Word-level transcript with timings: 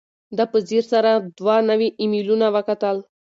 ده 0.37 0.43
په 0.51 0.57
ځیر 0.67 0.83
سره 0.93 1.11
دوه 1.37 1.55
نوي 1.69 1.89
ایمیلونه 2.01 2.47
وکتل. 2.55 2.97